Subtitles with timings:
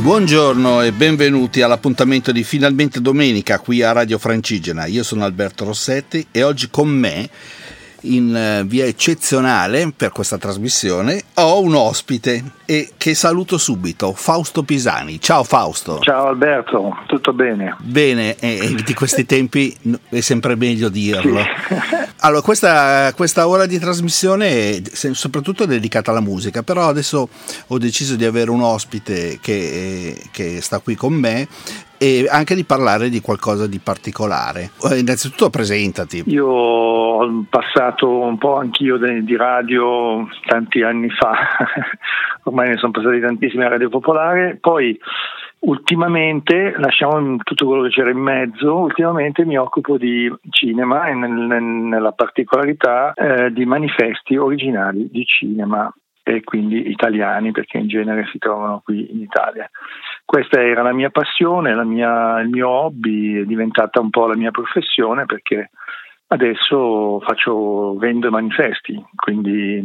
[0.00, 4.86] Buongiorno e benvenuti all'appuntamento di Finalmente Domenica qui a Radio Francigena.
[4.86, 7.28] Io sono Alberto Rossetti e oggi con me
[8.02, 14.62] in eh, via eccezionale per questa trasmissione ho un ospite e che saluto subito, Fausto
[14.62, 15.20] Pisani.
[15.20, 15.98] Ciao Fausto.
[16.00, 17.76] Ciao Alberto, tutto bene?
[17.80, 19.76] Bene, e di questi tempi
[20.08, 21.40] è sempre meglio dirlo.
[21.40, 22.08] Sì.
[22.22, 27.26] Allora, questa, questa, ora di trasmissione è soprattutto dedicata alla musica, però adesso
[27.66, 31.48] ho deciso di avere un ospite che, che sta qui con me
[32.02, 34.70] e anche di parlare di qualcosa di particolare.
[34.90, 36.22] Eh, innanzitutto presentati.
[36.28, 41.34] Io ho passato un po' anch'io di radio tanti anni fa,
[42.44, 44.98] ormai ne sono passati tantissimi a Radio Popolare, poi
[45.58, 52.12] ultimamente, lasciamo tutto quello che c'era in mezzo, ultimamente mi occupo di cinema e nella
[52.12, 58.80] particolarità eh, di manifesti originali di cinema e quindi italiani perché in genere si trovano
[58.82, 59.68] qui in Italia.
[60.30, 64.36] Questa era la mia passione, la mia, il mio hobby, è diventata un po' la
[64.36, 65.72] mia professione perché
[66.28, 69.84] adesso faccio, vendo manifesti, quindi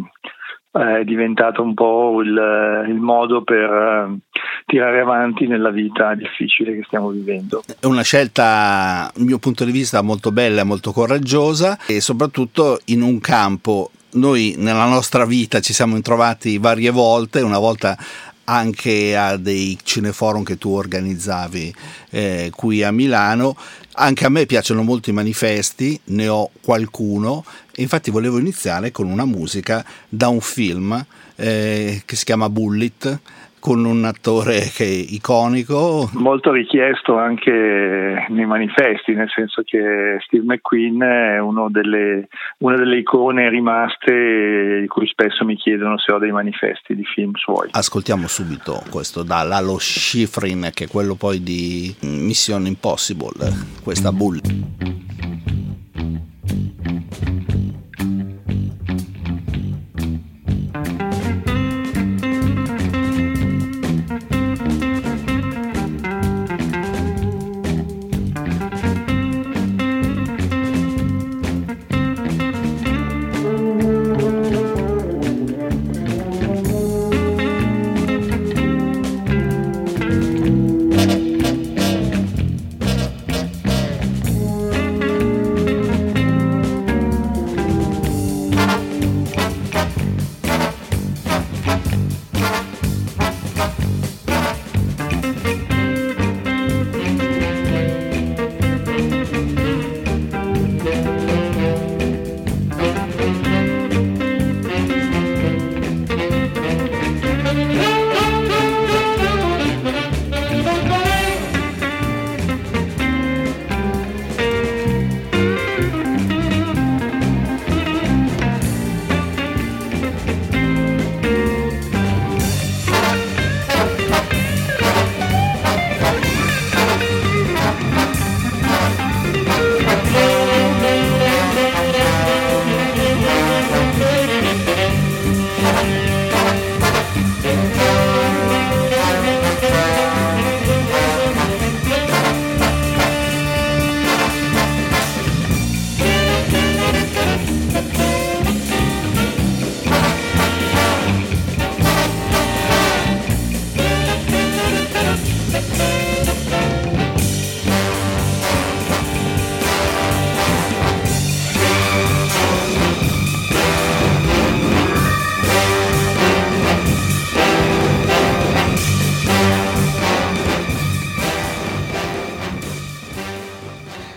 [0.71, 4.19] eh, è diventato un po' il, il modo per uh,
[4.67, 7.63] tirare avanti nella vita difficile che stiamo vivendo.
[7.79, 13.01] È una scelta, dal mio punto di vista, molto bella, molto coraggiosa e soprattutto in
[13.01, 17.97] un campo noi nella nostra vita ci siamo introvati varie volte, una volta
[18.45, 21.75] anche a dei cineforum che tu organizzavi
[22.09, 23.55] eh, qui a Milano.
[23.97, 27.45] Anche a me piacciono molto i manifesti, ne ho qualcuno
[27.77, 33.19] infatti volevo iniziare con una musica da un film eh, che si chiama Bullet
[33.65, 36.07] con un attore che è iconico.
[36.13, 41.39] Molto richiesto anche nei manifesti, nel senso che Steve McQueen è
[41.71, 42.27] delle,
[42.59, 47.31] una delle icone rimaste di cui spesso mi chiedono se ho dei manifesti di film
[47.33, 47.69] suoi.
[47.71, 53.49] Ascoltiamo subito questo da Lalo Schifrin, che è quello poi di Mission Impossible,
[53.81, 54.41] questa bull.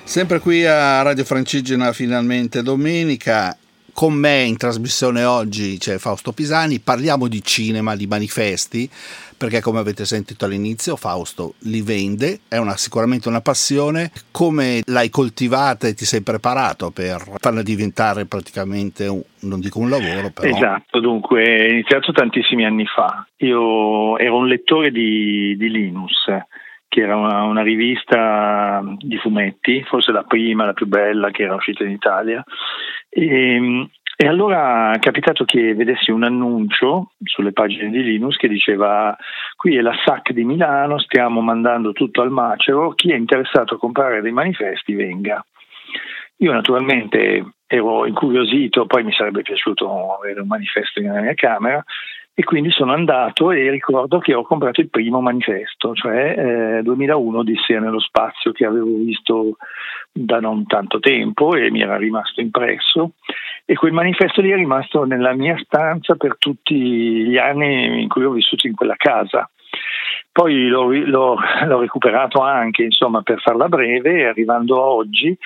[0.09, 3.55] Sempre qui a Radio Francigena finalmente domenica.
[3.93, 8.89] Con me in trasmissione oggi c'è Fausto Pisani, parliamo di cinema, di manifesti,
[9.37, 14.11] perché come avete sentito all'inizio Fausto li vende, è una, sicuramente una passione.
[14.31, 19.91] Come l'hai coltivata e ti sei preparato per farla diventare praticamente, un, non dico un
[19.91, 20.49] lavoro, però...
[20.49, 23.27] Esatto, dunque è iniziato tantissimi anni fa.
[23.41, 26.25] Io ero un lettore di, di Linus
[26.89, 31.55] che era una, una, rivista di fumetti, forse la prima, la più bella che era
[31.55, 32.43] uscita in Italia.
[33.09, 33.89] E,
[34.21, 39.17] e allora è capitato che vedessi un annuncio sulle pagine di Linus che diceva
[39.55, 43.79] qui è la SAC di Milano, stiamo mandando tutto al macero, chi è interessato a
[43.79, 45.45] comprare dei manifesti venga.
[46.39, 51.85] Io naturalmente ero incuriosito, poi mi sarebbe piaciuto avere un manifesto nella mia camera
[52.39, 57.39] e quindi sono andato e ricordo che ho comprato il primo manifesto, cioè eh, 2001
[57.39, 59.57] Odissea nello spazio che avevo visto
[60.13, 63.15] da non tanto tempo e mi era rimasto impresso
[63.65, 68.23] e quel manifesto lì è rimasto nella mia stanza per tutti gli anni in cui
[68.23, 69.51] ho vissuto in quella casa.
[70.31, 71.37] Poi l'ho, l'ho,
[71.67, 75.37] l'ho recuperato anche, insomma, per farla breve, arrivando a oggi,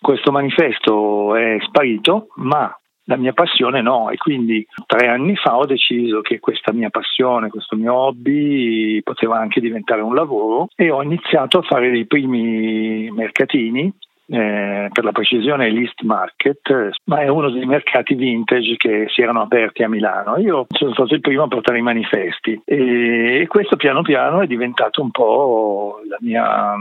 [0.00, 2.72] questo manifesto è sparito, ma
[3.04, 7.48] la mia passione no e quindi tre anni fa ho deciso che questa mia passione,
[7.48, 13.10] questo mio hobby poteva anche diventare un lavoro e ho iniziato a fare dei primi
[13.10, 13.92] mercatini
[14.32, 19.42] eh, per la precisione l'East Market, ma è uno dei mercati vintage che si erano
[19.42, 20.38] aperti a Milano.
[20.38, 25.02] Io sono stato il primo a portare i manifesti e questo piano piano è diventato
[25.02, 26.74] un po' la mia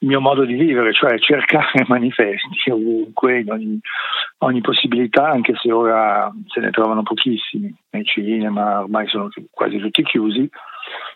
[0.00, 3.80] il mio modo di vivere, cioè cercare manifesti ovunque, in ogni,
[4.38, 10.02] ogni, possibilità, anche se ora se ne trovano pochissimi nei cinema, ormai sono quasi tutti
[10.02, 10.48] chiusi.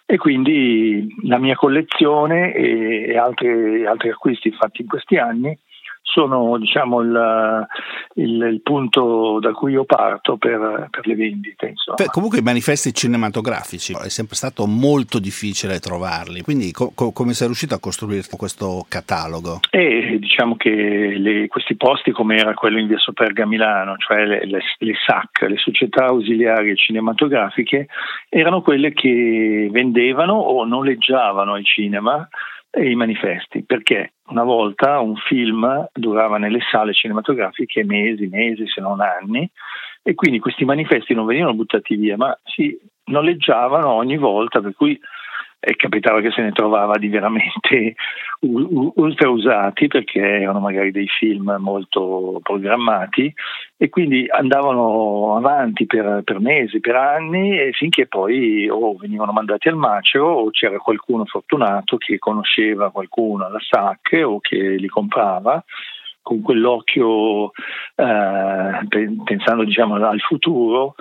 [0.04, 5.58] E quindi la mia collezione e, e altri, altri acquisti fatti in questi anni
[6.02, 7.66] sono diciamo, il,
[8.16, 11.74] il, il, punto da cui io parto per, per le vendite.
[11.96, 17.32] Beh, comunque i manifesti cinematografici è sempre stato molto difficile trovarli, quindi co- co- come
[17.32, 19.60] sei riuscito a costruire questo catalogo?
[19.70, 24.24] E diciamo che le, questi posti come era quello in via Soperga a Milano, cioè
[24.24, 27.86] le, le, le SAC, le società ausiliarie cinematografiche,
[28.28, 32.28] erano quelle che vendevano o noleggiavano ai cinema
[32.74, 38.80] e i manifesti, perché una volta un film durava nelle sale cinematografiche mesi, mesi, se
[38.80, 39.48] non anni,
[40.02, 44.98] e quindi questi manifesti non venivano buttati via, ma si noleggiavano ogni volta, per cui
[45.64, 47.94] e capitava che se ne trovava di veramente
[48.40, 53.32] ultra usati perché erano magari dei film molto programmati
[53.76, 59.68] e quindi andavano avanti per, per mesi, per anni e finché poi o venivano mandati
[59.68, 65.62] al macero o c'era qualcuno fortunato che conosceva qualcuno alla SAC o che li comprava
[66.22, 67.50] con quell'occhio
[67.94, 68.86] eh,
[69.24, 70.96] pensando diciamo, al futuro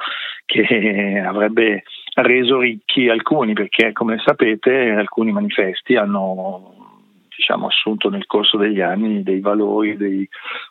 [0.45, 6.81] che avrebbe reso ricchi alcuni perché come sapete alcuni manifesti hanno
[7.41, 10.27] diciamo, assunto nel corso degli anni dei valori, dei,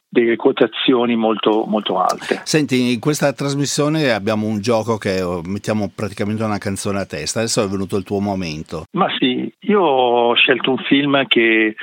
[0.09, 2.41] delle quotazioni molto, molto alte.
[2.45, 7.41] Senti, in questa trasmissione abbiamo un gioco che oh, mettiamo praticamente una canzone a testa,
[7.41, 8.85] adesso è venuto il tuo momento.
[8.93, 11.77] Ma sì, io ho scelto un film che,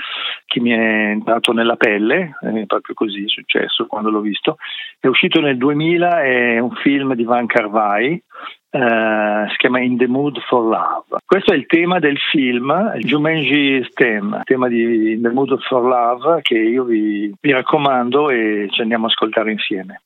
[0.45, 4.57] che mi è entrato nella pelle, è proprio così è successo quando l'ho visto,
[4.99, 8.21] è uscito nel 2000, è un film di Van Carvai,
[8.69, 11.21] Uh, si chiama In the Mood for Love.
[11.25, 15.83] Questo è il tema del film, il Jumanji il tema di In the Mood for
[15.83, 20.01] Love che io vi, vi raccomando e ci andiamo a ascoltare insieme.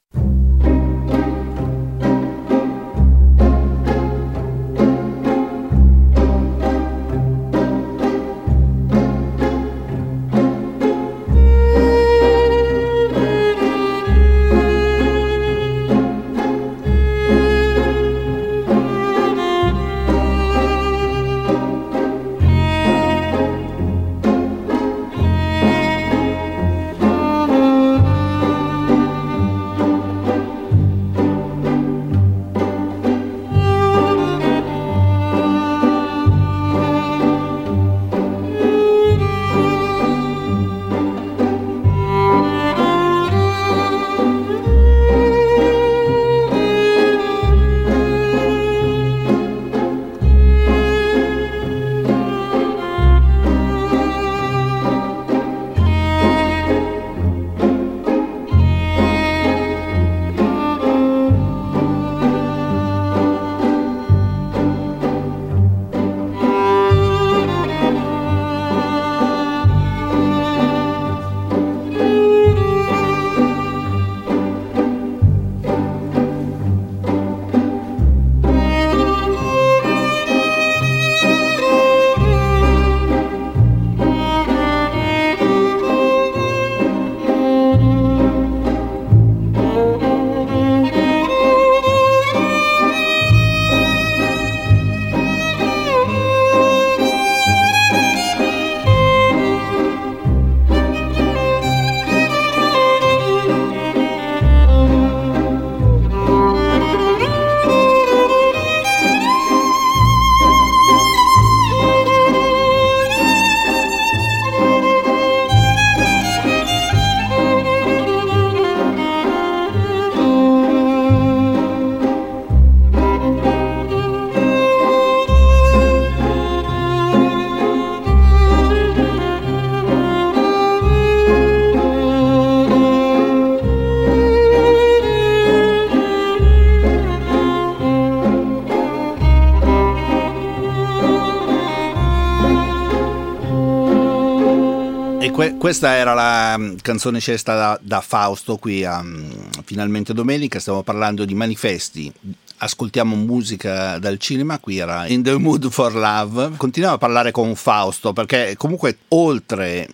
[145.61, 149.31] Questa era la mm, canzone scelta da, da Fausto qui a um,
[149.63, 152.11] Finalmente Domenica, stiamo parlando di manifesti.
[152.57, 156.57] Ascoltiamo musica dal cinema, qui era In the Mood for Love.
[156.57, 159.87] Continuiamo a parlare con Fausto perché comunque oltre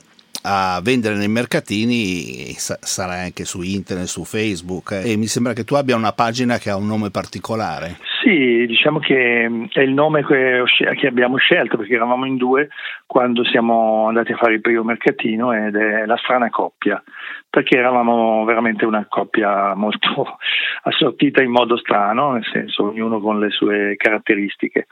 [0.44, 5.64] a vendere nei mercatini sarai anche su internet, su Facebook eh, e mi sembra che
[5.64, 7.98] tu abbia una pagina che ha un nome particolare.
[8.22, 10.64] Sì, diciamo che mm, è il nome che,
[10.96, 12.70] che, abbiamo scelto perché eravamo in due
[13.06, 17.02] quando siamo andati a fare il primo mercatino ed è la strana coppia,
[17.50, 20.38] perché eravamo veramente una coppia molto
[20.84, 24.88] assortita in modo strano, nel senso ognuno con le sue caratteristiche.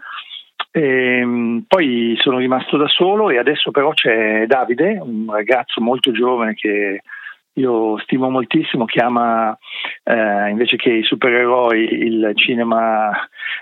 [0.75, 6.11] E, ehm, poi sono rimasto da solo e adesso però c'è Davide, un ragazzo molto
[6.11, 7.01] giovane che
[7.57, 9.57] io stimo moltissimo, che ama
[10.03, 13.09] eh, invece che i supereroi il cinema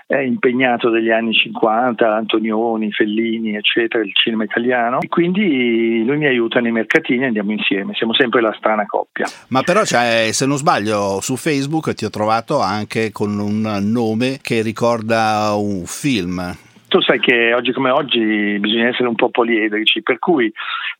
[0.08, 5.00] impegnato degli anni 50, Antonioni, Fellini, eccetera, il cinema italiano.
[5.00, 9.26] E quindi lui mi aiuta nei mercatini e andiamo insieme, siamo sempre la strana coppia.
[9.48, 14.38] Ma però, cioè, se non sbaglio, su Facebook ti ho trovato anche con un nome
[14.42, 20.00] che ricorda un film tu sai che oggi come oggi bisogna essere un po' poliedrici,
[20.00, 20.52] per cui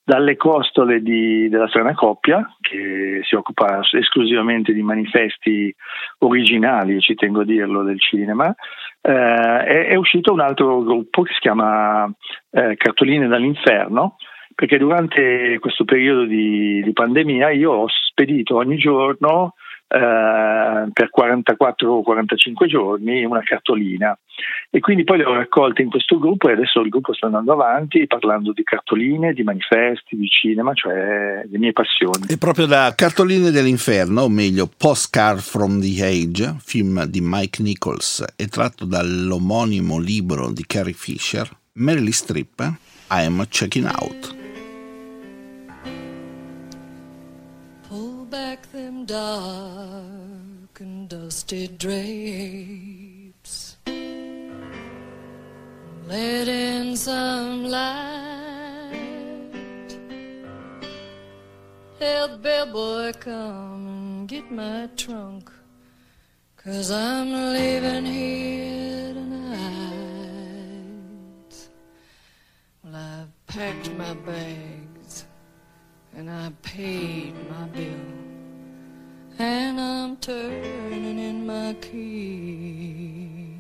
[0.03, 5.73] dalle costole di, della strana coppia, che si occupa esclusivamente di manifesti
[6.19, 8.53] originali, ci tengo a dirlo, del cinema,
[9.01, 12.13] eh, è, è, uscito un altro gruppo che si chiama
[12.51, 14.17] eh, Cartoline dall'inferno,
[14.53, 19.55] perché durante questo periodo di, di pandemia io ho spedito ogni giorno
[19.95, 24.19] eh, per 44 o 45 giorni una cartolina
[24.69, 27.53] e quindi poi le ho raccolte in questo gruppo e adesso il gruppo sta andando
[27.53, 32.27] avanti parlando di cartoline, di manifesti, di cinema, cioè le mie passioni.
[32.29, 38.25] E proprio da Cartoline dell'inferno, o meglio Postcard from the Age, film di Mike Nichols
[38.35, 42.61] e tratto dall'omonimo libro di Carrie Fisher, Meryl Streep,
[43.11, 44.43] I am checking out.
[49.07, 52.97] Dark and dusty drapes.
[56.07, 58.93] Let in some light.
[62.01, 65.51] Help bellboy come and get my trunk.
[66.57, 69.59] Cause I'm leaving here tonight.
[72.83, 75.27] Well, I've packed my bags
[76.17, 78.24] and I paid my bill
[79.39, 83.57] and I'm turning in my key.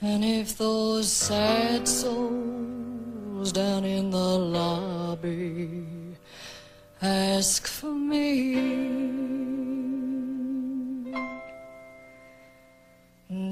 [0.00, 5.84] And if those sad souls down in the lobby
[7.00, 8.92] ask for me,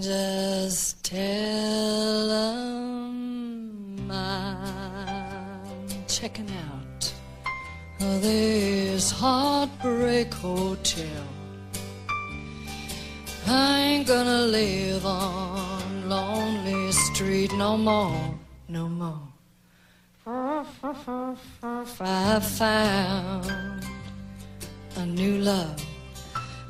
[0.00, 6.59] just tell them I'm checking out
[8.00, 11.24] this heartbreak hotel.
[13.46, 18.34] I ain't gonna live on Lonely Street no more,
[18.68, 19.20] no more.
[22.00, 23.84] I found
[24.96, 25.84] a new love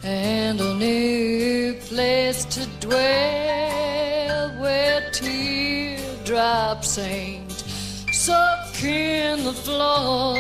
[0.03, 7.65] and a new place to dwell where teardrops ain't
[8.13, 10.37] soak in the floor.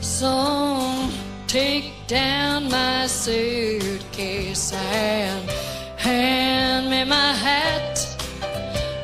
[0.00, 1.08] So
[1.46, 5.50] take down my suitcase and
[5.98, 7.98] hand me my hat.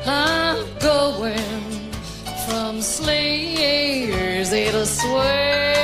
[0.05, 1.91] I'm going
[2.47, 5.80] from Slayers to Sway.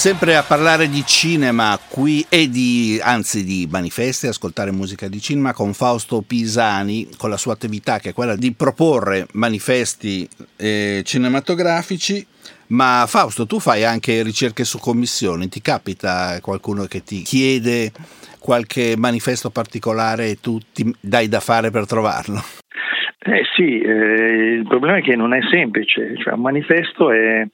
[0.00, 5.52] Sempre a parlare di cinema qui e di, anzi di manifesti, ascoltare musica di cinema
[5.52, 10.26] con Fausto Pisani, con la sua attività che è quella di proporre manifesti
[10.56, 12.26] eh, cinematografici.
[12.68, 17.92] Ma Fausto, tu fai anche ricerche su commissioni, ti capita qualcuno che ti chiede
[18.38, 22.40] qualche manifesto particolare e tu ti dai da fare per trovarlo?
[23.22, 27.46] Eh sì, eh, il problema è che non è semplice, cioè un manifesto è,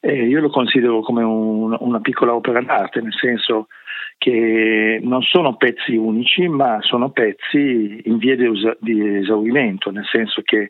[0.00, 3.68] eh, io lo considero come un, una piccola opera d'arte, nel senso
[4.16, 10.04] che non sono pezzi unici, ma sono pezzi in via di, usa- di esaurimento, nel
[10.04, 10.68] senso che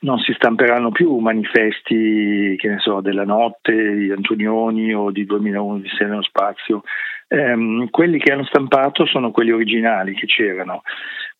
[0.00, 5.78] non si stamperanno più manifesti, che ne so, della notte di Antonioni o di 2001
[5.78, 6.82] di Sé nello spazio.
[7.28, 10.82] Eh, quelli che hanno stampato sono quelli originali che c'erano.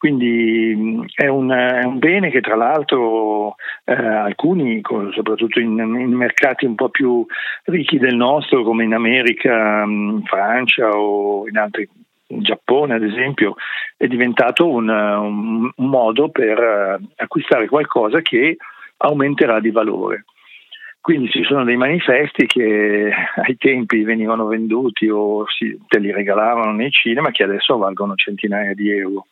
[0.03, 3.55] Quindi è un, è un bene che tra l'altro
[3.85, 4.81] eh, alcuni,
[5.15, 7.25] soprattutto in, in, mercati un po' più
[7.67, 11.89] ricchi del nostro, come in America, in Francia o in altri
[12.27, 13.55] in Giappone ad esempio,
[13.97, 18.57] è diventato un, un, modo per eh, acquistare qualcosa che
[18.97, 20.25] aumenterà di valore.
[21.01, 23.09] Quindi ci sono dei manifesti che
[23.41, 28.75] ai tempi venivano venduti o si, te li regalavano nei cinema che adesso valgono centinaia
[28.75, 29.27] di euro.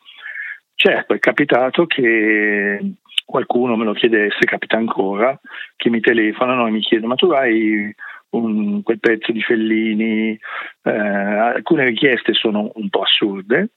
[0.75, 2.79] Certo, è capitato che
[3.25, 5.39] qualcuno me lo chiedesse, capita ancora,
[5.75, 7.93] che mi telefonano e mi chiedono ma tu hai
[8.31, 10.37] un, quel pezzo di Fellini,
[10.83, 13.69] eh, alcune richieste sono un po' assurde,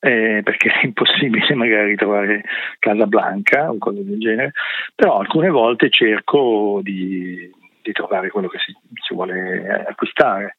[0.00, 2.44] eh, perché è impossibile magari trovare
[2.78, 4.52] Casablanca o cose del genere,
[4.94, 7.50] però alcune volte cerco di,
[7.82, 10.56] di trovare quello che si, si, vuole acquistare.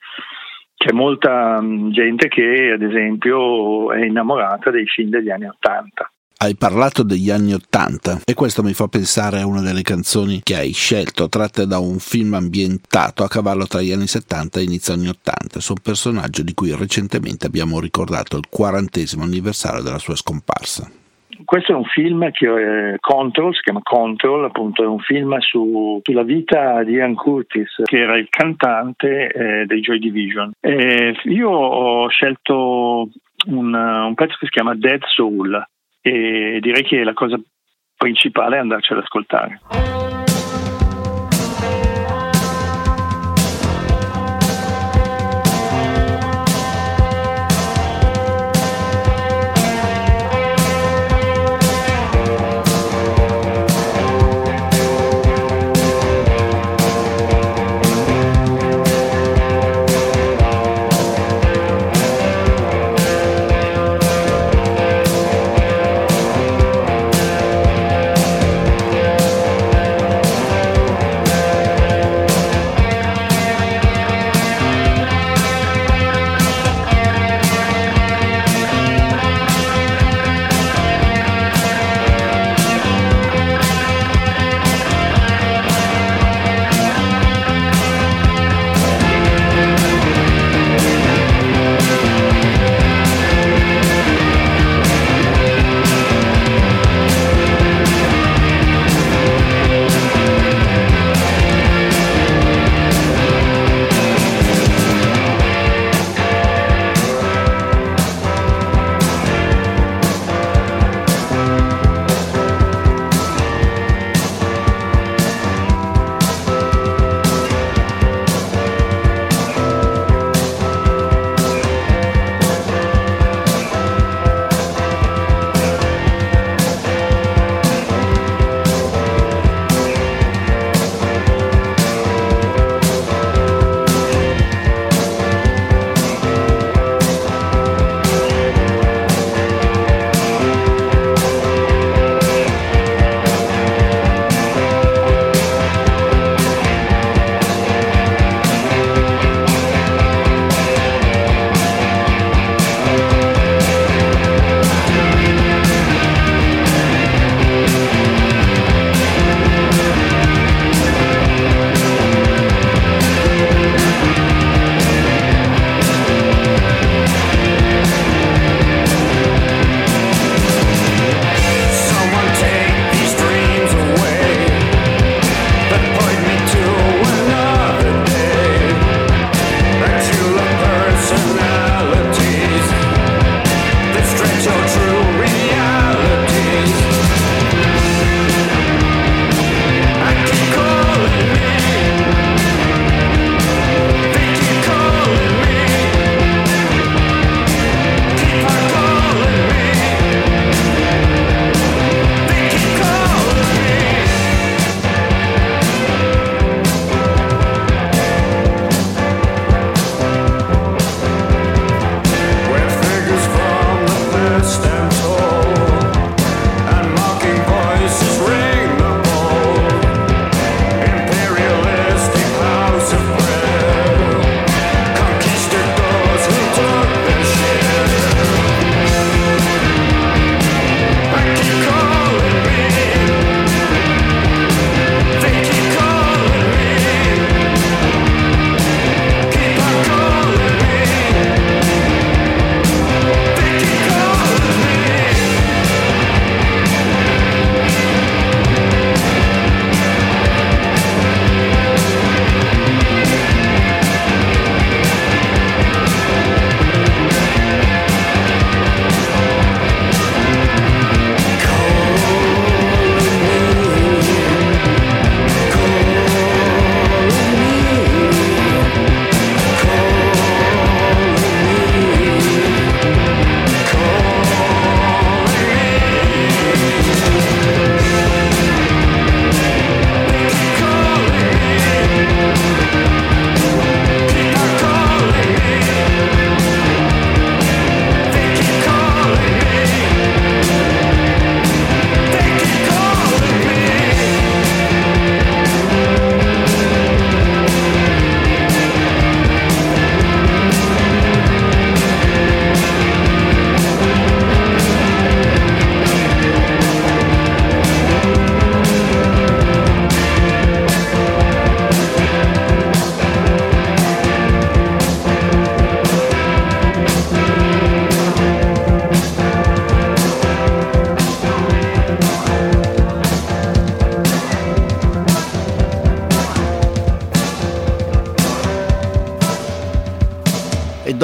[0.80, 6.10] C'è molta mm, gente che, ad esempio, è innamorata dei film degli anni Ottanta
[6.42, 10.56] hai parlato degli anni Ottanta e questo mi fa pensare a una delle canzoni che
[10.56, 14.94] hai scelto, tratte da un film ambientato a cavallo tra gli anni 70 e inizio
[14.94, 20.16] anni 80, su un personaggio di cui recentemente abbiamo ricordato il quarantesimo anniversario della sua
[20.16, 20.90] scomparsa.
[21.50, 26.00] Questo è un film che è Control, si chiama Control, appunto è un film su,
[26.04, 30.52] sulla vita di Ian Curtis, che era il cantante eh, dei Joy Division.
[30.60, 33.10] E io ho scelto
[33.48, 35.60] un, un pezzo che si chiama Dead Soul,
[36.02, 37.40] e direi che la cosa
[37.98, 39.60] principale è andarci ad ascoltare.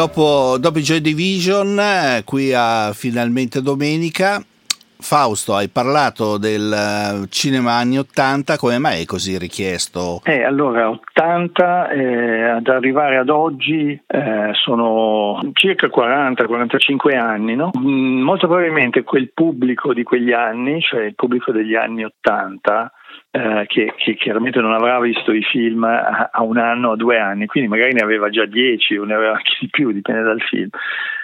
[0.05, 4.39] Dopo, dopo Joy Division, eh, qui a finalmente domenica,
[4.97, 10.21] Fausto, hai parlato del eh, cinema anni 80, come mai è così richiesto?
[10.23, 17.71] Eh, allora, 80 eh, ad arrivare ad oggi eh, sono circa 40-45 anni, no?
[17.77, 22.91] Mm, molto probabilmente quel pubblico di quegli anni, cioè il pubblico degli anni 80,
[23.35, 27.19] eh, che, che, chiaramente non avrà visto i film a, a un anno o due
[27.19, 30.39] anni, quindi magari ne aveva già dieci o ne aveva anche di più, dipende dal
[30.39, 30.69] film.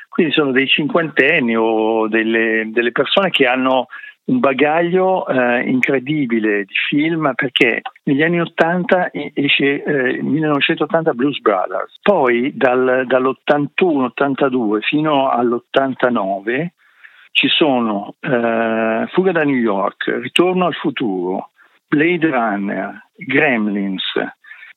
[0.10, 3.88] Quindi sono dei cinquantenni o delle, delle persone che hanno
[4.26, 11.97] un bagaglio eh, incredibile di film perché negli anni 80 esce eh, 1980 Blues Brothers,
[12.02, 16.67] poi dal, dall'81-82 fino all'89
[17.32, 21.51] ci sono eh, Fuga da New York, Ritorno al futuro,
[21.92, 24.02] Blade Runner, Gremlins,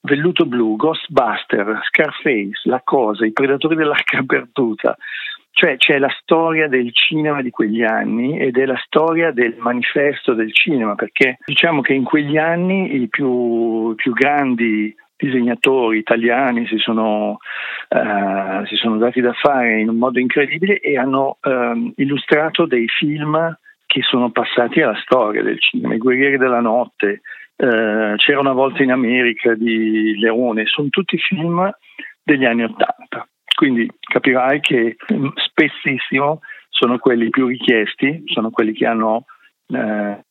[0.00, 4.96] Velluto Blu, Ghostbuster, Scarface, La Cosa, I Predatori dell'Arca Perduta.
[5.52, 10.34] Cioè c'è la storia del cinema di quegli anni ed è la storia del manifesto
[10.34, 16.78] del cinema, perché diciamo che in quegli anni i più, più grandi disegnatori italiani si
[16.78, 17.38] sono,
[17.90, 22.88] uh, si sono, dati da fare in un modo incredibile e hanno uh, illustrato dei
[22.88, 23.56] film
[23.94, 27.20] che sono passati alla storia del cinema, I Guerrieri della Notte,
[27.54, 31.72] eh, C'era una volta in America di Leone, sono tutti film
[32.20, 33.28] degli anni Ottanta.
[33.54, 39.26] Quindi capirai che mm, spessissimo sono quelli più richiesti, sono quelli che hanno
[39.68, 40.24] eh,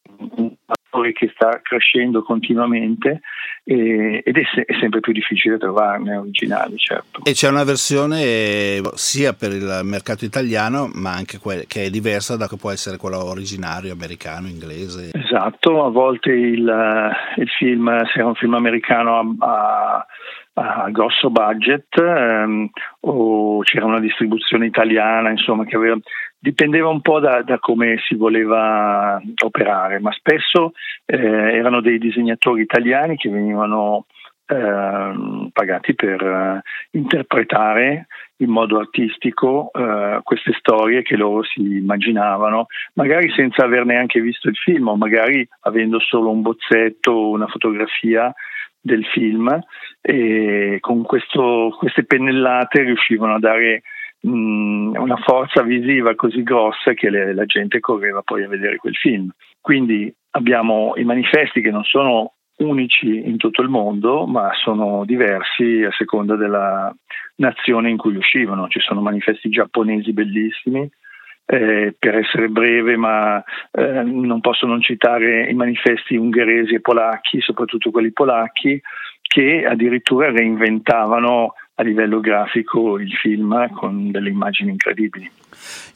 [0.93, 3.21] un attore che sta crescendo continuamente
[3.63, 7.21] e, ed è, se, è, sempre più difficile trovarne originali, certo.
[7.23, 12.37] E c'è una versione sia per il mercato italiano, ma anche que- che è diversa
[12.37, 15.11] da che può essere quella originario, americano, inglese.
[15.13, 20.05] Esatto, a volte il, il film, se è un film americano, ha,
[20.55, 22.69] a grosso budget ehm,
[23.01, 25.97] o c'era una distribuzione italiana insomma che aveva
[26.43, 30.73] dipendeva un po' da, da, come si voleva operare, ma spesso
[31.05, 34.07] eh, erano dei disegnatori italiani che venivano
[34.45, 36.61] eh, pagati per eh,
[36.97, 44.19] interpretare in modo artistico eh, queste storie che loro si immaginavano, magari senza aver neanche
[44.19, 48.33] visto il film o magari avendo solo un bozzetto o una fotografia
[48.81, 49.47] del film
[50.01, 53.83] e con questo, queste pennellate riuscivano a dare
[54.27, 58.95] mh, una forza visiva così grossa che le, la gente correva poi a vedere quel
[58.95, 59.29] film.
[59.59, 65.83] Quindi abbiamo i manifesti che non sono unici in tutto il mondo, ma sono diversi
[65.83, 66.93] a seconda della
[67.37, 68.67] nazione in cui uscivano.
[68.67, 70.89] Ci sono manifesti giapponesi bellissimi,
[71.45, 77.41] eh, per essere breve, ma eh, non posso non citare i manifesti ungheresi e polacchi,
[77.41, 78.79] soprattutto quelli polacchi,
[79.21, 85.29] che addirittura reinventavano a livello grafico il film con delle immagini incredibili.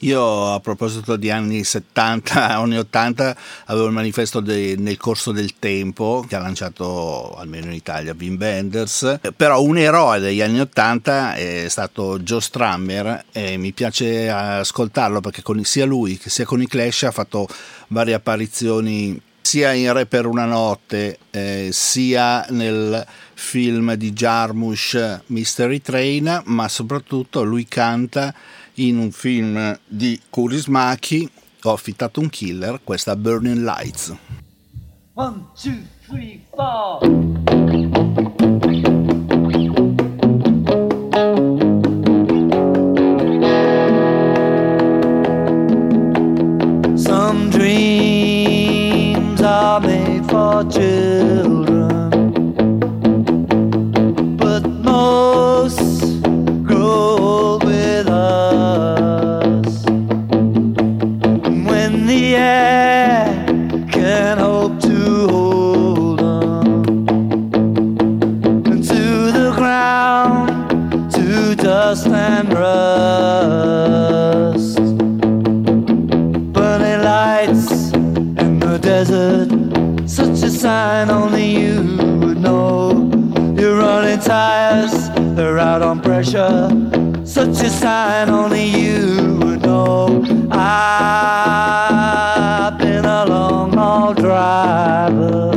[0.00, 3.36] Io a proposito di anni 70, anni 80,
[3.66, 8.36] avevo il manifesto de, nel corso del tempo che ha lanciato almeno in Italia Wim
[8.38, 15.20] Wenders, però un eroe degli anni 80 è stato Joe Strammer e mi piace ascoltarlo
[15.20, 17.46] perché con, sia lui che sia con i Clash ha fatto
[17.88, 25.80] varie apparizioni sia in Re per una notte, eh, sia nel film di Jarmusch Mystery
[25.80, 28.34] Train, ma soprattutto lui canta
[28.74, 31.30] in un film di Kurismaki,
[31.62, 34.16] ho affittato un killer, questa Burning Lights.
[35.14, 37.00] One, two, three, four.
[50.58, 51.07] tortured
[80.58, 83.08] sign only you would know.
[83.56, 86.68] You're running tires, they're out on pressure.
[87.24, 90.24] Such a sign only you would know.
[90.50, 90.76] I've
[92.76, 95.52] been a long haul driver.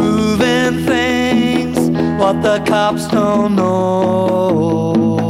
[0.00, 1.78] Moving things,
[2.18, 5.23] what the cops don't know.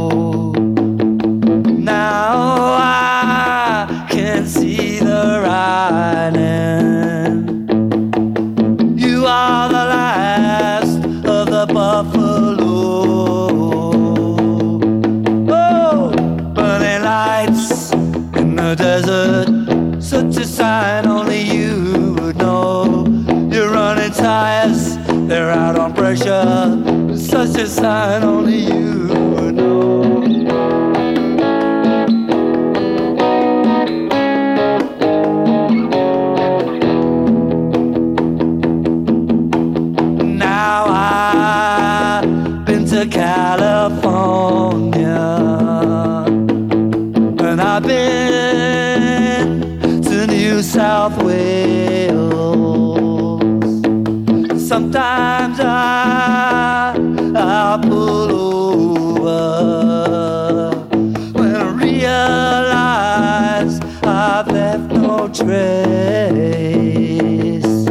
[27.85, 28.44] sign on
[65.55, 67.85] no trace.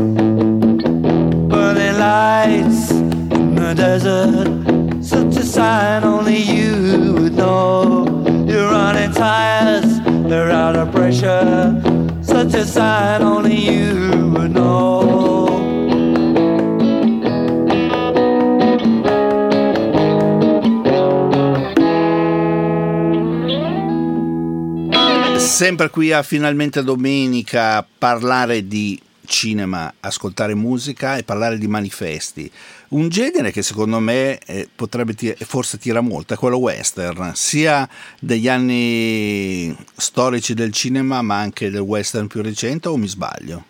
[1.51, 4.49] Burning lights in the desert,
[5.05, 8.07] such a sign only you would know.
[8.47, 11.81] You're running tires, they're out of pressure,
[12.23, 15.04] such a sign only you would know.
[25.55, 32.51] Sempre qui a Finalmente Domenica parlare di cinema, ascoltare musica e parlare di manifesti.
[32.89, 37.89] Un genere che secondo me eh, potrebbe tir- forse tira molto è quello western, sia
[38.19, 43.67] degli anni storici del cinema ma anche del western più recente o mi sbaglio?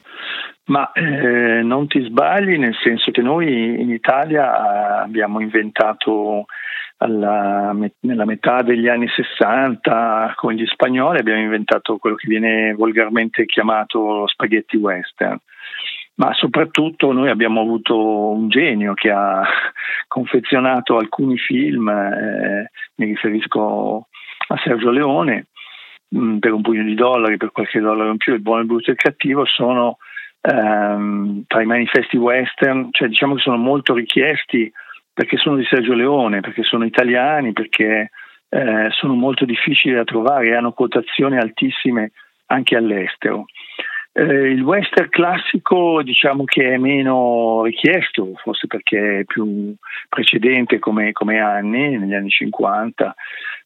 [0.69, 3.47] Ma eh, non ti sbagli, nel senso che noi
[3.79, 6.47] in Italia abbiamo inventato
[6.99, 13.47] alla, nella metà degli anni 60 con gli spagnoli abbiamo inventato quello che viene volgarmente
[13.47, 15.39] chiamato spaghetti western.
[16.17, 19.43] Ma soprattutto noi abbiamo avuto un genio che ha
[20.07, 24.07] confezionato alcuni film, eh, mi riferisco
[24.49, 25.49] a Sergio Leone,
[26.09, 28.67] mh, mm, per un pugno di dollari, per qualche dollaro in più, il buono, il
[28.67, 29.97] brutto e il cattivo sono
[30.41, 34.71] ehm, tra i manifesti western, cioè diciamo che sono molto richiesti
[35.15, 38.11] perché sono di Sergio Leone, perché sono italiani, perché
[38.49, 42.11] eh, sono molto difficili da trovare e hanno quotazioni altissime
[42.47, 43.47] anche all'estero.
[44.13, 49.75] Eh, il western classico diciamo che è meno richiesto, forse perché è più
[50.09, 53.15] precedente come, come anni, negli anni 50.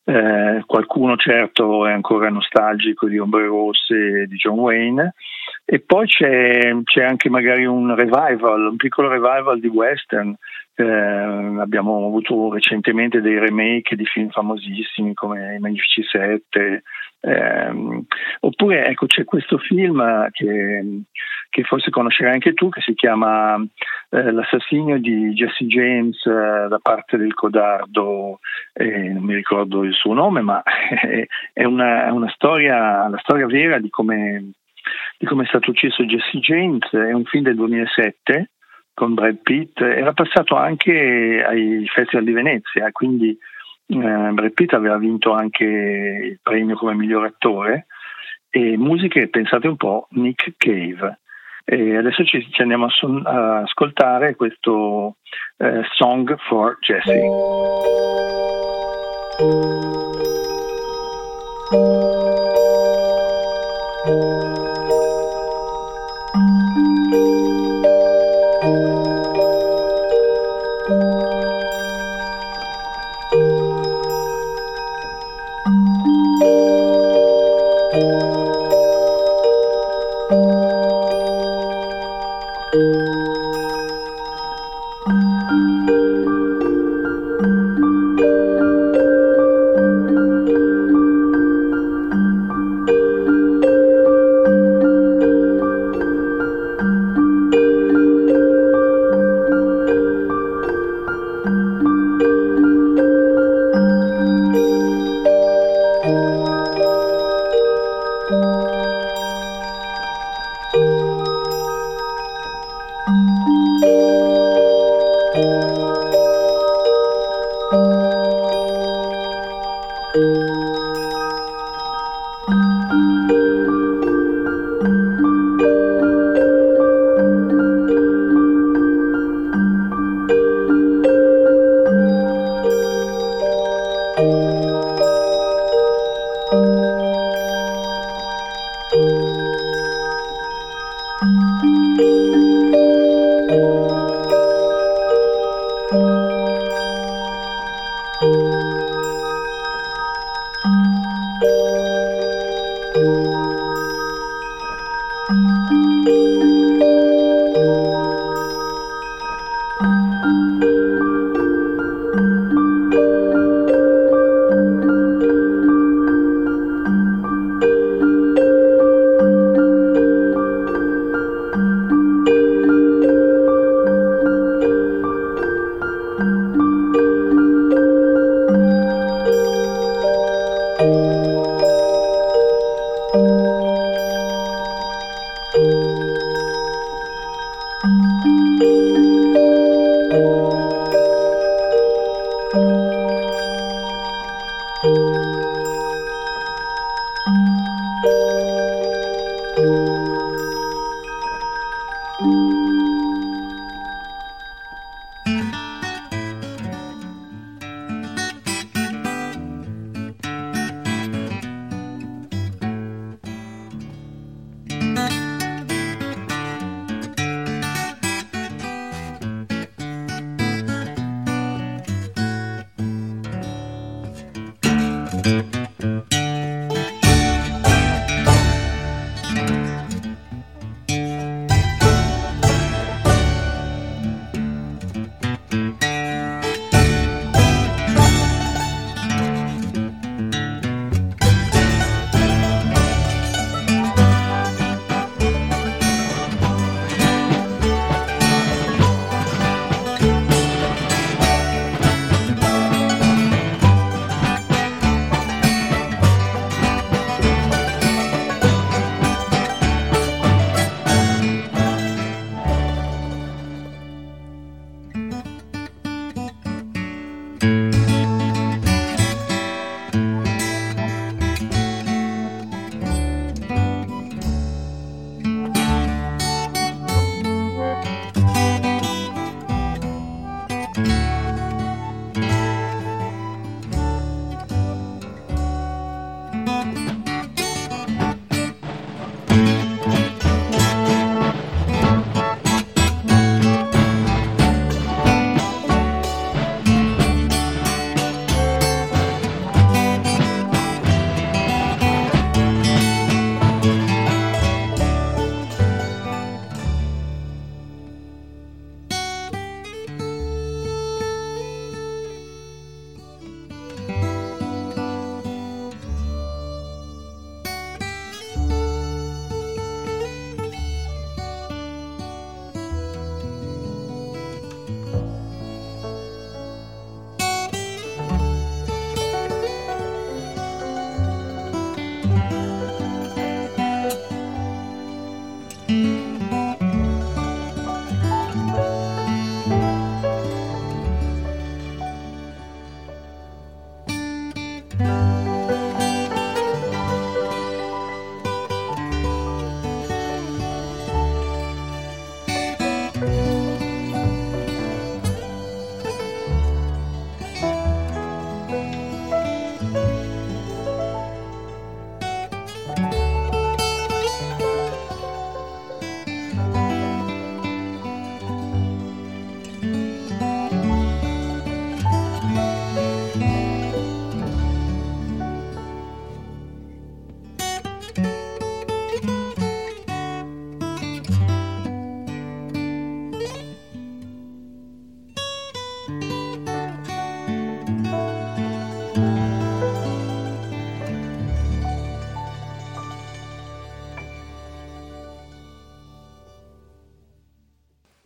[0.04, 5.12] Eh, qualcuno certo è ancora nostalgico di Ombre Rosse e di John Wayne
[5.66, 10.34] e poi c'è, c'è anche magari un revival, un piccolo revival di western
[10.80, 16.84] eh, abbiamo avuto recentemente dei remake di film famosissimi come I Magnifici Sette,
[17.20, 18.04] eh,
[18.40, 21.02] oppure ecco, c'è questo film che,
[21.50, 23.56] che, forse conoscerai anche tu che si chiama
[24.10, 28.38] eh, L'assassinio di Jesse James eh, da parte del codardo,
[28.74, 30.62] non mi ricordo il suo nome, ma
[31.52, 34.52] è una, una storia, la storia vera di come,
[35.18, 38.50] di come è stato ucciso Jesse James, è un film del 2007
[38.98, 44.98] con Brad Pitt, era passato anche ai Festival di Venezia, quindi eh, Brad Pitt aveva
[44.98, 47.86] vinto anche il premio come miglior attore
[48.50, 51.20] e musiche, pensate un po', Nick Cave.
[51.64, 55.18] E adesso ci, ci andiamo a, son, a, ascoltare questo
[55.58, 57.20] eh, Song for Jesse.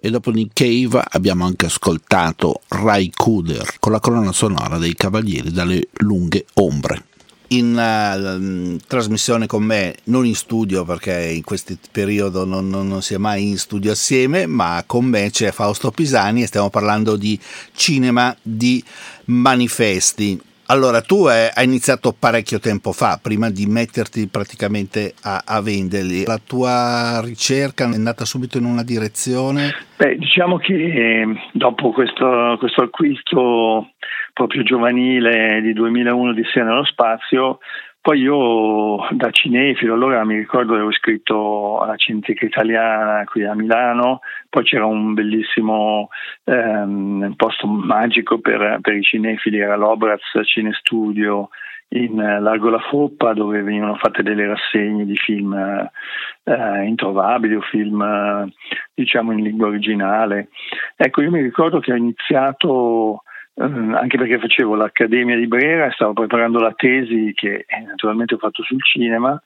[0.05, 5.53] E dopo Nick Cave abbiamo anche ascoltato Rai Cooder con la colonna sonora dei Cavalieri
[5.53, 7.05] dalle lunghe ombre
[7.53, 13.01] in uh, trasmissione con me, non in studio perché in questo periodo non, non, non,
[13.01, 17.15] si è mai in studio assieme, ma con me c'è Fausto Pisani e stiamo parlando
[17.15, 17.39] di
[17.73, 18.83] cinema di
[19.27, 20.41] manifesti.
[20.73, 26.25] Allora, tu hai iniziato parecchio tempo fa, prima di metterti praticamente a, a, venderli.
[26.25, 29.69] La tua ricerca è andata subito in una direzione?
[29.99, 33.91] Beh, diciamo che eh, dopo questo, questo acquisto
[34.33, 37.59] proprio giovanile di 2001 di Sia nello spazio,
[38.03, 43.55] poi io da cinefilo, allora mi ricordo che avevo scritto alla Cineteca Italiana qui a
[43.55, 46.09] Milano, poi c'era un bellissimo
[46.43, 51.51] ehm, posto magico per, per, i cinefili, era l'Obraz Cinestudio
[51.91, 58.03] in Largo La Foppa dove venivano fatte delle rassegne di film eh, introvabili o film
[58.03, 58.53] eh,
[58.95, 60.49] diciamo in lingua originale.
[60.97, 63.23] Ecco, io mi ricordo che ho iniziato
[63.55, 68.63] anche perché facevo l'Accademia di Brera stavo preparando la tesi che eh, naturalmente ho fatto
[68.63, 69.41] sul cinema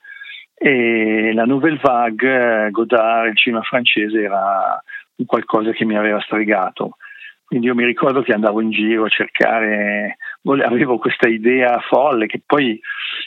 [0.59, 4.81] e la Nouvelle Vague, eh, Godard, il cinema francese era
[5.25, 6.97] qualcosa che mi aveva stregato.
[7.45, 12.41] Quindi io mi ricordo che andavo in giro a cercare, avevo questa idea folle che
[12.45, 12.77] poi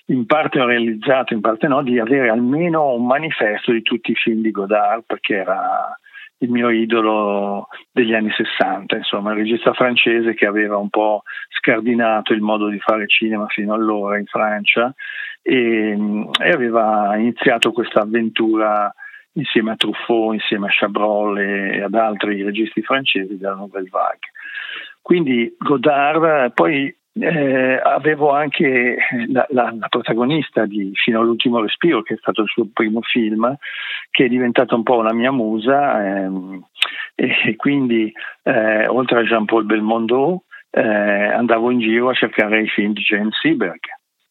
[0.07, 4.17] in parte ho realizzato, in parte no, di avere almeno un manifesto di tutti i
[4.17, 5.99] film di Godard perché era
[6.43, 12.33] il mio idolo degli anni 60, insomma, il regista francese che aveva un po' scardinato
[12.33, 14.93] il modo di fare cinema fino allora in Francia
[15.43, 15.91] e,
[16.43, 18.93] e aveva iniziato questa avventura
[19.33, 24.31] insieme a Truffaut, insieme a Chabrol e ad altri registi francesi della Nouvelle Vague.
[25.03, 28.97] Quindi Godard, poi eh, avevo anche
[29.29, 33.57] la, la, la, protagonista di Fino all'ultimo respiro, che è stato il suo primo film,
[34.11, 36.65] che è diventata un po' la mia musa, ehm,
[37.15, 38.13] e quindi
[38.45, 43.31] eh, oltre a Jean-Paul Belmondo eh, andavo in giro a cercare i film di Jane
[43.33, 43.81] Seberg,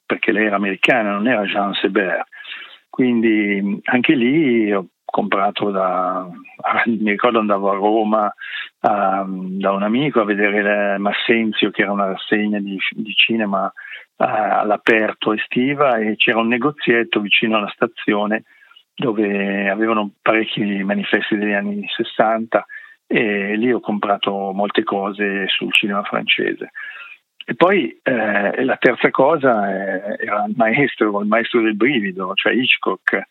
[0.06, 2.24] perché lei era americana, non era Jean Seberg.
[2.90, 6.28] Quindi anche lì ho comprato da,
[6.86, 8.34] mi ricordo andavo a Roma
[8.82, 13.72] a, da un amico a vedere Massenzio che era una rassegna di, di cinema
[14.18, 18.44] a, all'aperto estiva e c'era un negozietto vicino alla stazione
[18.94, 22.66] dove avevano parecchi manifesti degli anni 60
[23.08, 26.72] e lì ho comprato molte cose sul cinema francese.
[27.50, 32.54] E poi eh, la terza cosa eh, era il maestro, il maestro del brivido, cioè
[32.54, 33.24] Hitchcock.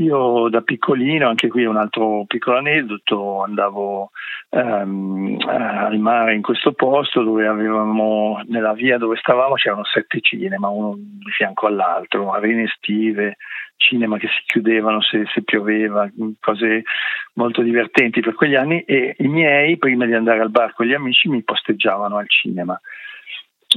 [0.00, 4.10] Io da piccolino, anche qui un altro piccolo aneddoto, andavo
[4.50, 10.68] ehm, al mare in questo posto dove avevamo, nella via dove stavamo c'erano sette cinema,
[10.68, 13.36] uno di fianco all'altro, arene estive,
[13.76, 16.10] cinema che si chiudevano se, se, pioveva,
[16.40, 16.82] cose
[17.34, 20.94] molto divertenti per quegli anni e i miei prima di andare al bar con gli
[20.94, 22.76] amici mi posteggiavano al cinema.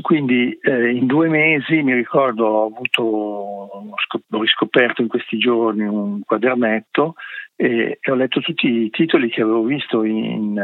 [0.01, 6.21] Quindi eh, in due mesi mi ricordo ho, avuto, ho riscoperto in questi giorni un
[6.23, 7.15] quadernetto
[7.55, 10.61] e, e, ho letto tutti i titoli che avevo visto in,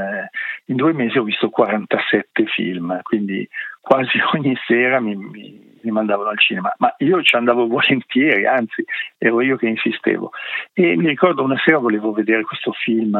[0.65, 3.47] in, due mesi, ho visto 47 film, quindi
[3.79, 8.83] quasi ogni sera mi, mi, mi, mandavano al cinema, ma io ci andavo volentieri, anzi
[9.17, 10.31] ero io che insistevo.
[10.73, 13.17] E mi ricordo una sera volevo vedere questo film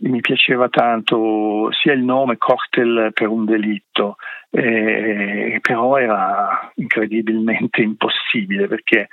[0.00, 4.16] mi piaceva tanto sia il nome Cocktail per un delitto,
[4.50, 9.08] eh, però era incredibilmente impossibile perché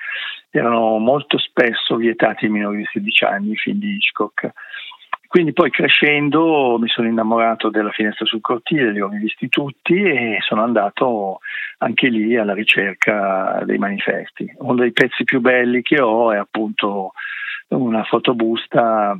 [0.50, 4.52] erano molto spesso vietati ai minori di 16 anni i film di Hitchcock.
[5.28, 10.40] Quindi poi crescendo mi sono innamorato della finestra sul cortile, li ho rivisti tutti e
[10.42, 11.40] sono andato
[11.78, 14.54] anche lì alla ricerca dei manifesti.
[14.58, 17.14] Uno dei pezzi più belli che ho è appunto
[17.70, 19.18] una fotobusta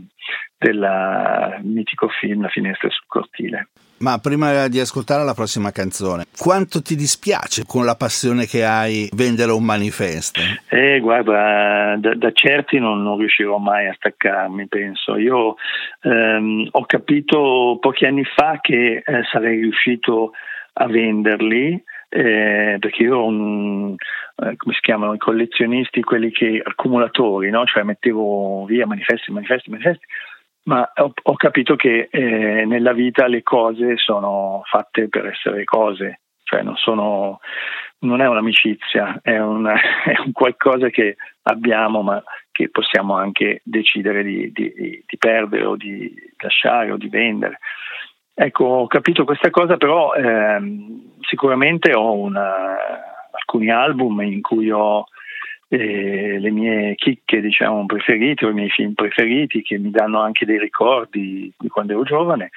[0.62, 3.68] del mitico film La finestra sul cortile.
[3.98, 9.08] Ma prima di ascoltare la prossima canzone, quanto ti dispiace con la passione che hai
[9.14, 10.40] vendere un manifesto?
[10.70, 15.18] Eh, guarda, da, da certi non, non, riuscirò mai a staccarmi, penso.
[15.18, 15.56] Io
[16.02, 20.32] ehm, ho capito pochi anni fa che eh, sarei riuscito
[20.74, 21.84] a venderli
[22.14, 23.96] eh, perché io ho un,
[24.36, 27.64] eh, come si chiamano i collezionisti, quelli che accumulatori, no?
[27.64, 30.06] cioè mettevo via manifesti, manifesti, manifesti,
[30.64, 36.22] ma ho, ho capito che eh, nella vita le cose sono fatte per essere cose,
[36.44, 37.40] cioè non, sono,
[38.00, 39.74] non è un'amicizia, è, una,
[40.06, 44.72] è, un qualcosa che abbiamo ma che possiamo anche decidere di, di,
[45.06, 47.60] di perdere o di lasciare o di vendere.
[48.34, 52.76] Ecco, ho capito questa cosa, però ehm, sicuramente ho una,
[53.32, 55.06] alcuni album in cui ho
[55.74, 60.46] eh, le mie chicche diciamo, preferite o i miei film preferiti che mi danno anche
[60.46, 62.50] dei ricordi di quando ero giovane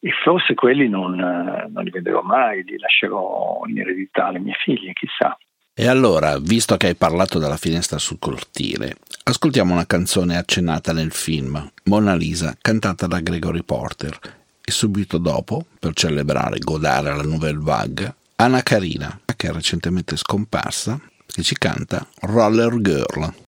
[0.00, 4.92] e forse quelli non, non li vedrò mai, li lascerò in eredità alle mie figlie,
[4.94, 5.38] chissà.
[5.78, 11.12] E allora, visto che hai parlato della finestra sul cortile, ascoltiamo una canzone accennata nel
[11.12, 14.18] film, Mona Lisa, cantata da Gregory Porter,
[14.64, 21.00] e subito dopo, per celebrare Godard alla Nouvelle Vague, Anna Karina, che è recentemente scomparsa,
[21.26, 23.45] che ci canta Roller Girl.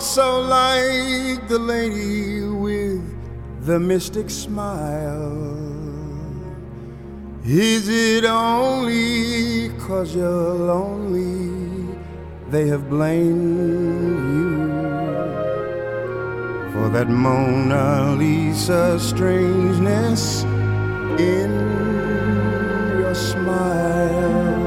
[0.00, 3.02] So like the lady with
[3.66, 5.56] the mystic smile.
[7.44, 11.98] Is it only cause you're lonely
[12.48, 14.68] they have blamed you
[16.72, 20.44] for that Mona Lisa strangeness
[21.18, 21.50] in
[23.00, 24.60] your smile?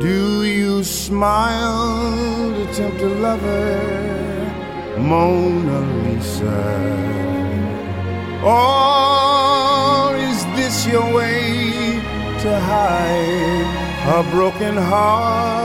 [0.00, 2.05] Do you smile?
[2.72, 6.62] Tempt a lover, Mona Lisa?
[8.42, 12.00] Or is this your way
[12.42, 13.66] to hide
[14.18, 15.56] a broken heart?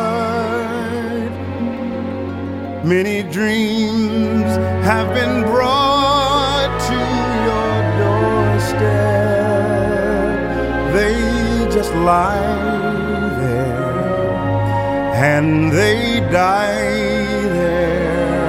[2.84, 4.52] Many dreams
[4.89, 6.99] have been brought to
[7.47, 9.12] your doorstep.
[10.95, 11.16] They
[11.72, 12.51] just lie
[15.22, 16.97] and they die
[17.57, 18.41] there.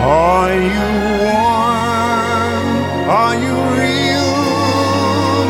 [0.00, 0.88] are you
[1.22, 2.66] warm?
[3.20, 4.32] Are you real,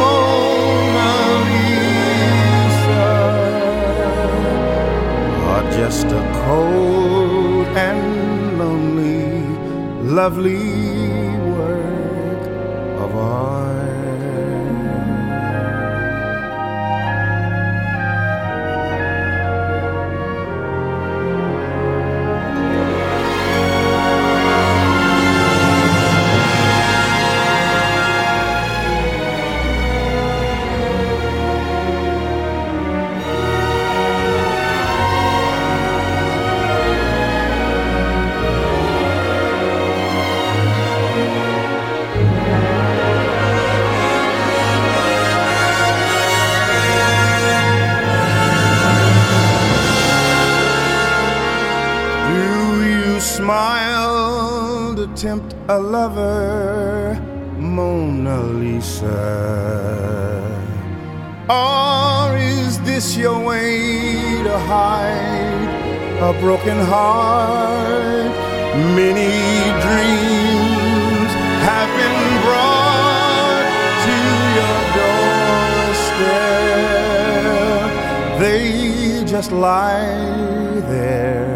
[0.02, 1.14] Mona
[1.48, 3.04] Lisa?
[5.50, 9.32] Or just a cold and lonely,
[10.02, 10.81] lovely?
[63.02, 65.70] This your way to hide
[66.30, 68.32] a broken heart?
[69.00, 69.34] Many
[69.84, 71.32] dreams
[71.66, 73.66] have been brought
[74.06, 74.16] to
[74.58, 76.20] your doorstep.
[78.42, 78.66] They
[79.24, 81.50] just lie there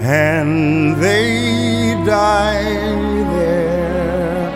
[0.00, 0.50] and
[0.96, 2.64] they die
[3.36, 4.48] there.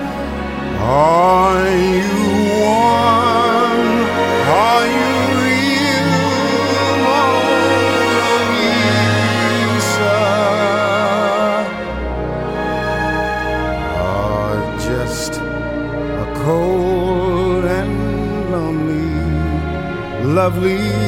[0.78, 2.19] are you
[20.40, 20.99] lovely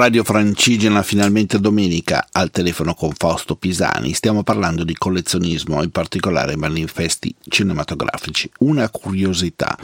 [0.00, 4.14] Radio Francigena finalmente domenica al telefono con Fausto Pisani.
[4.14, 8.50] Stiamo parlando di collezionismo, in particolare manifesti cinematografici.
[8.60, 9.76] Una curiosità.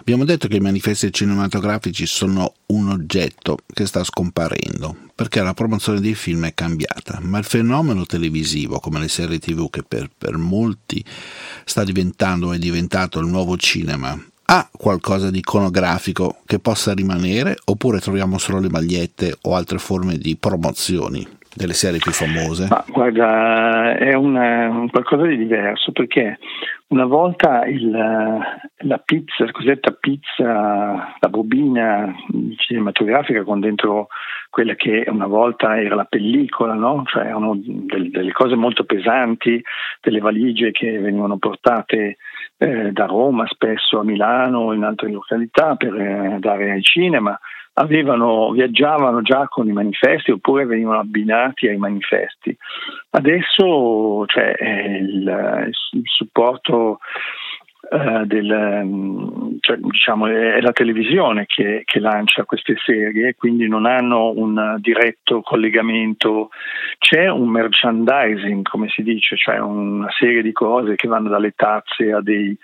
[0.00, 6.00] Abbiamo detto che i manifesti cinematografici sono un oggetto che sta scomparendo perché la promozione
[6.00, 10.36] dei film è cambiata, ma il fenomeno televisivo, come le serie TV che per, per
[10.36, 11.04] molti
[11.64, 14.18] sta diventando, è diventato il nuovo cinema,
[14.52, 20.16] ha qualcosa di iconografico che possa rimanere oppure troviamo solo le magliette o altre forme
[20.16, 21.24] di promozioni
[21.54, 22.66] delle serie più famose?
[22.68, 26.38] Ma guarda, è una- un qualcosa di diverso perché
[26.88, 30.44] una volta il, la pizza, la cosiddetta pizza,
[31.18, 32.12] la bobina
[32.56, 34.08] cinematografica con dentro
[34.48, 37.04] quella che una volta era la pellicola, no?
[37.06, 39.62] cioè erano del- delle cose molto pesanti,
[40.00, 42.16] delle valigie che venivano portate
[42.62, 47.38] eh, da Roma spesso a Milano in altre località per eh, dare ai cinema
[47.74, 52.54] avevano, viaggiavano già con i manifesti oppure venivano abbinati ai manifesti.
[53.12, 56.98] Adesso cioè, eh, il, il supporto
[57.90, 63.84] eh, del, mm, cioè, diciamo, è la televisione che, che lancia queste serie, quindi non
[63.84, 66.50] hanno un diretto collegamento.
[66.98, 72.12] C'è un merchandising, come si dice, cioè una serie di cose che vanno dalle tazze
[72.12, 72.56] a dei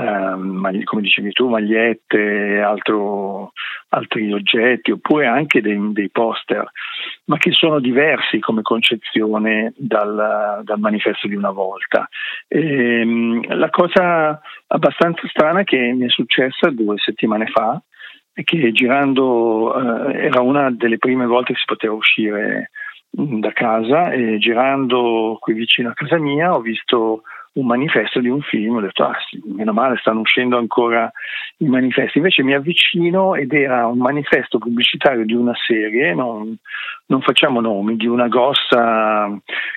[0.00, 3.52] magli- come dicevi tu, magliette, altro-
[3.90, 6.70] altri oggetti, oppure anche dei, dei poster,
[7.26, 12.08] ma che sono diversi come concezione dal, dal manifesto di una volta.
[12.48, 17.80] Ehm, la cosa abbastanza strana che mi è successa due settimane fa
[18.32, 22.70] è che girando eh, era una delle prime volte che si poteva uscire
[23.10, 27.22] mh, da casa e girando qui vicino a casa mia ho visto
[27.54, 31.10] un manifesto di un film, ho detto ah sì, meno male stanno uscendo ancora
[31.58, 36.56] i manifesti, invece mi avvicino ed era un manifesto pubblicitario di una serie, non,
[37.06, 39.30] non facciamo nomi, di una grossa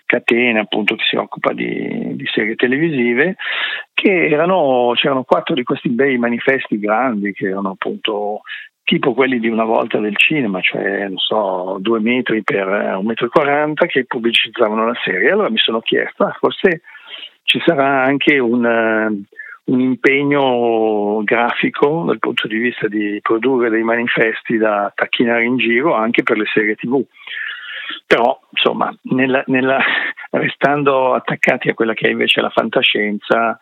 [0.05, 3.36] catena appunto che si occupa di, di serie televisive,
[3.93, 8.41] che erano, c'erano quattro di questi bei manifesti grandi che erano appunto
[8.86, 13.05] tipo quelli di una volta del cinema, cioè non so, due metri per eh, un
[13.05, 15.32] metro e quaranta che pubblicizzavano la serie.
[15.32, 16.82] Allora mi sono chiesto, ah, forse
[17.46, 19.24] ci sarà anche un, eh,
[19.66, 25.93] un impegno grafico dal punto di vista di produrre dei manifesti da tacchinare in giro
[25.93, 27.02] anche per le serie tv.
[28.06, 29.84] Però, insomma, nella- nella-
[30.32, 33.60] restando attaccati a quella che è invece la fantascienza,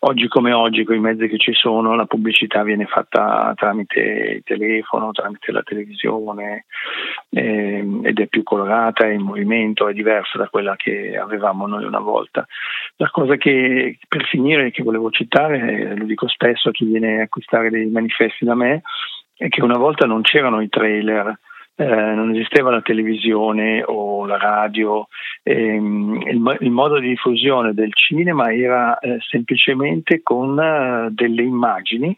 [0.00, 4.42] oggi come oggi, con i mezzi che ci sono, la pubblicità viene fatta tramite il
[4.44, 6.66] telefono, tramite la televisione
[7.30, 11.84] ehm, ed è più colorata, è in movimento, è diversa da quella che avevamo noi
[11.84, 12.46] una volta.
[12.96, 17.20] La cosa che per finire che volevo citare, eh, lo dico spesso a chi viene
[17.20, 18.82] a acquistare dei manifesti da me,
[19.36, 21.38] è che una volta non c'erano i trailer,
[21.80, 25.08] eh, non esisteva la televisione o la radio,
[25.42, 32.14] ehm, il, il modo di diffusione del cinema era eh, semplicemente con eh, delle immagini,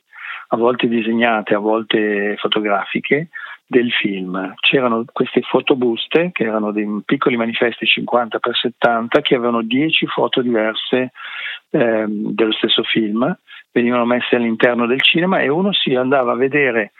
[0.49, 3.29] a volte disegnate, a volte fotografiche,
[3.65, 4.53] del film.
[4.59, 10.43] C'erano queste fotobuste che erano dei piccoli manifesti 50 x 70 che avevano 10 foto
[10.43, 11.13] diverse
[11.71, 13.33] ehm, dello stesso film,
[13.71, 16.93] venivano messe all'interno del cinema e uno si andava a vedere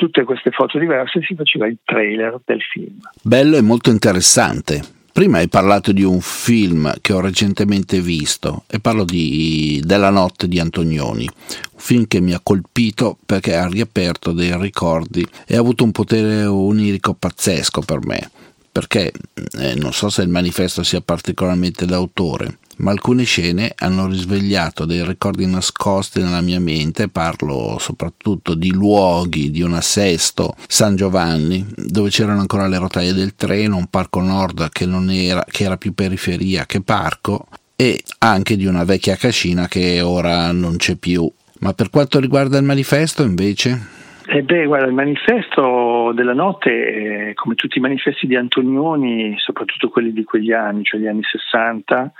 [0.00, 3.00] tutte queste foto diverse si faceva il trailer del film.
[3.20, 4.80] Bello e molto interessante.
[5.12, 10.48] Prima hai parlato di un film che ho recentemente visto e parlo di Della notte
[10.48, 15.60] di Antonioni, un film che mi ha colpito perché ha riaperto dei ricordi e ha
[15.60, 18.30] avuto un potere onirico pazzesco per me,
[18.72, 19.12] perché
[19.58, 25.04] eh, non so se il manifesto sia particolarmente d'autore, ma alcune scene hanno risvegliato dei
[25.04, 32.10] ricordi nascosti nella mia mente, parlo soprattutto di luoghi, di un assesto, San Giovanni, dove
[32.10, 34.88] c'erano ancora le rotaie del treno, un parco nord che,
[35.26, 40.52] era, che era più periferia che parco, e anche di una vecchia cascina che ora
[40.52, 41.30] non c'è più.
[41.60, 47.34] Ma per quanto riguarda il manifesto, invece, E beh, guarda, il manifesto della notte, eh,
[47.34, 52.12] come tutti i manifesti di Antonioni, soprattutto quelli di quegli anni, cioè gli anni 60,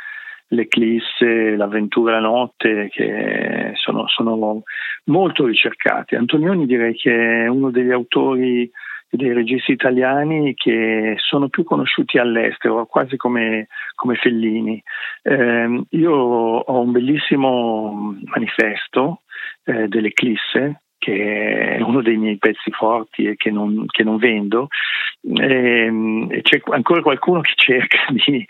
[0.51, 4.63] l'Eclisse, l'avventura la notte, che sono, sono
[5.05, 6.15] molto ricercati.
[6.15, 8.71] Antonioni direi che è uno degli autori
[9.13, 14.83] e dei registi italiani che sono più conosciuti all'estero, quasi come, come Fellini.
[15.23, 19.23] Ehm, io ho un bellissimo manifesto
[19.65, 24.69] eh, dell'Eclisse che è uno dei miei pezzi forti e che non, che non vendo.
[25.23, 28.47] Ehm, E, c'è ancora qualcuno che cerca di,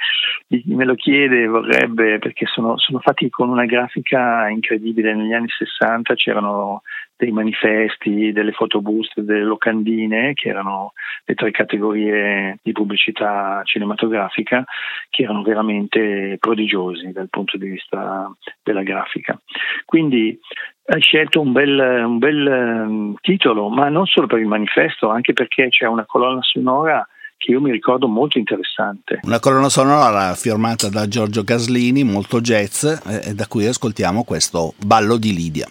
[0.46, 5.14] di- me lo chiede, vorrebbe, perché sono, sono fatti con una grafica incredibile.
[5.14, 6.82] Negli anni 60 c'erano
[7.20, 10.92] dei manifesti, delle fotobuste, delle locandine, che erano
[11.26, 14.64] le tre categorie di pubblicità cinematografica,
[15.10, 19.38] che erano veramente prodigiosi dal punto di vista della grafica.
[19.84, 20.38] Quindi
[20.86, 25.34] hai scelto un bel, un bel ehm, titolo, ma non solo per il manifesto, anche
[25.34, 27.06] perché c'è una colonna sonora
[27.36, 29.20] che io mi ricordo molto interessante.
[29.22, 35.18] Una colonna sonora firmata da Giorgio Caslini, molto jazz, eh, da cui ascoltiamo questo Ballo
[35.18, 35.68] di Lidia.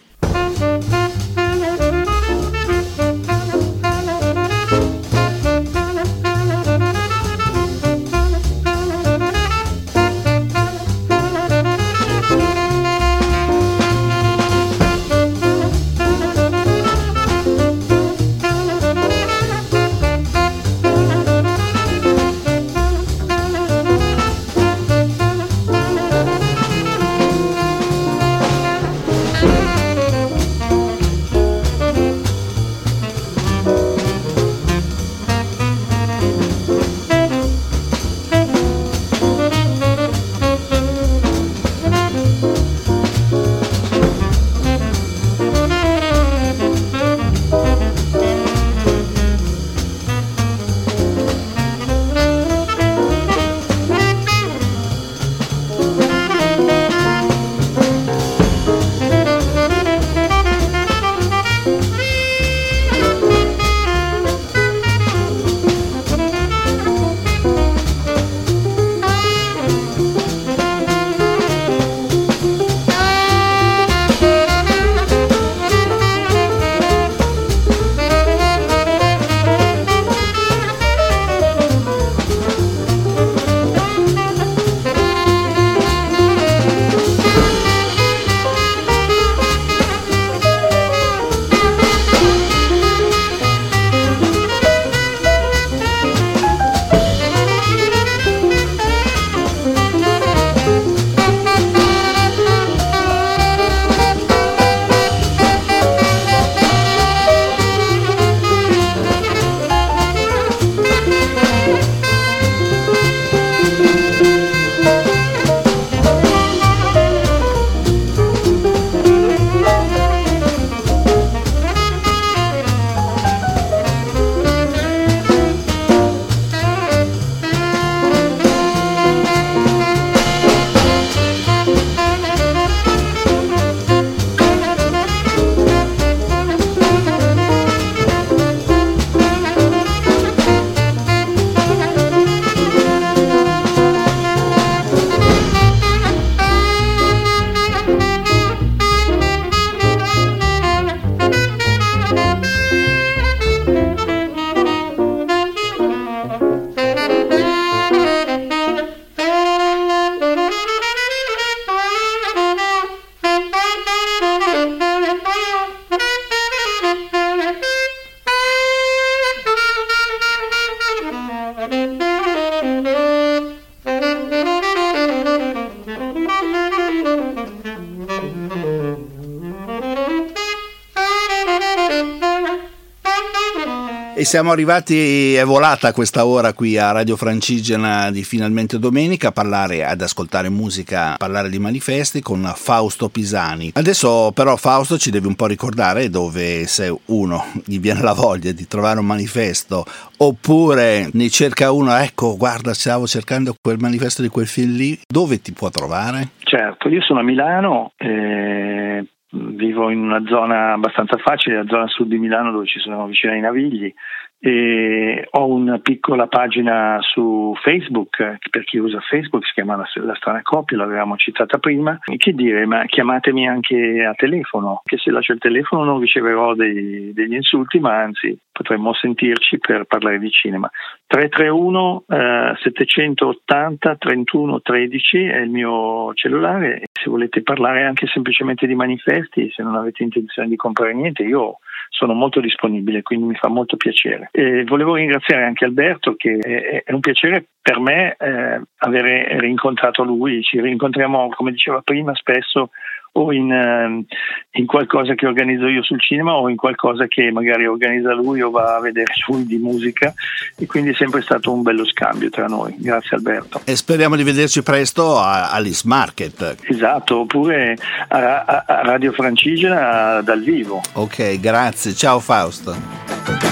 [184.30, 189.84] Siamo arrivati, è volata questa ora qui a Radio Francigena di Finalmente Domenica a parlare,
[189.84, 193.72] ad ascoltare musica, a parlare di manifesti con Fausto Pisani.
[193.74, 198.52] Adesso però Fausto ci devi un po' ricordare dove se uno gli viene la voglia
[198.52, 199.84] di trovare un manifesto
[200.18, 205.42] oppure ne cerca uno, ecco guarda stavo cercando quel manifesto di quel film lì, dove
[205.42, 206.34] ti può trovare?
[206.44, 212.08] Certo, io sono a Milano, eh, vivo in una zona abbastanza facile, la zona sud
[212.08, 213.94] di Milano dove ci sono vicino ai Navigli
[214.42, 220.42] e ho una piccola pagina su Facebook per chi usa Facebook si chiama la, strana
[220.42, 225.40] coppia l'avevamo citata prima che dire ma chiamatemi anche a telefono che se lascio il
[225.40, 230.70] telefono non riceverò dei- degli insulti ma anzi potremmo sentirci per parlare di cinema.
[231.08, 238.76] 331 eh, 780 31 13 è il mio cellulare se volete parlare anche semplicemente di
[238.76, 243.48] manifesti, se non avete intenzione di comprare niente, io sono molto disponibile, quindi mi fa
[243.48, 244.30] molto piacere.
[244.32, 250.42] E volevo ringraziare anche Alberto, che è un piacere per me eh, avere rincontrato lui,
[250.44, 252.70] ci rincontriamo, come diceva prima, spesso
[253.14, 254.06] o in, ehm,
[254.52, 258.50] in, qualcosa che organizzo io sul cinema o in qualcosa che magari organizza lui o
[258.50, 260.14] va a vedere lui di musica
[260.58, 262.76] e quindi è sempre stato un bello scambio tra noi.
[262.78, 263.62] Grazie Alberto.
[263.66, 266.58] E speriamo di vederci presto a Alice Market.
[266.64, 267.78] Esatto, oppure
[268.10, 270.82] a, a, a Radio Francigena dal vivo.
[270.94, 271.94] Ok, grazie.
[271.94, 273.49] Ciao Fausto.